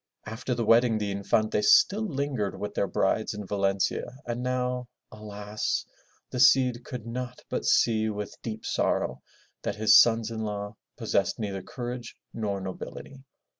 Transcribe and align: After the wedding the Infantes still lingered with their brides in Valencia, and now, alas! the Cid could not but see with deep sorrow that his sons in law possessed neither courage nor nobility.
After 0.25 0.55
the 0.55 0.65
wedding 0.65 0.97
the 0.97 1.11
Infantes 1.11 1.73
still 1.73 2.01
lingered 2.01 2.59
with 2.59 2.73
their 2.73 2.87
brides 2.87 3.35
in 3.35 3.45
Valencia, 3.45 4.17
and 4.25 4.41
now, 4.41 4.87
alas! 5.11 5.85
the 6.31 6.39
Cid 6.39 6.83
could 6.83 7.05
not 7.05 7.43
but 7.51 7.65
see 7.65 8.09
with 8.09 8.35
deep 8.41 8.65
sorrow 8.65 9.21
that 9.61 9.75
his 9.75 10.01
sons 10.01 10.31
in 10.31 10.39
law 10.39 10.75
possessed 10.97 11.37
neither 11.37 11.61
courage 11.61 12.15
nor 12.33 12.59
nobility. 12.59 13.23